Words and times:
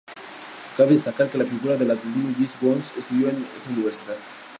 Cabe 0.77 0.93
destacar 0.93 1.29
que 1.29 1.37
la 1.37 1.45
figura 1.45 1.77
del 1.77 1.91
atletismo 1.91 2.33
Jesse 2.39 2.57
Owens 2.63 2.91
estudió 2.97 3.29
en 3.29 3.45
esta 3.55 3.69
universidad. 3.69 4.15